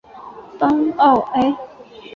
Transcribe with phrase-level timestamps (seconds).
[0.57, 1.55] 邦奥埃。